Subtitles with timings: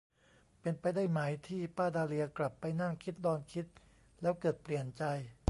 [0.61, 3.65] เป็นไปได้ไหมที่ป้าดาเลียกลับไปนั่งคิดนอนคิด
[4.21, 5.03] แล้วเกิดเปลี่ยนใจ?